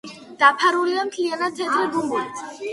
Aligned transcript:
დაფარულია 0.39 1.05
მთლიანად 1.11 1.55
თეთრი 1.61 1.85
ბუმბულით. 1.95 2.45